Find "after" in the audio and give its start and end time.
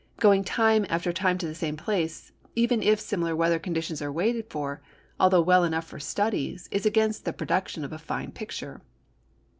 0.89-1.13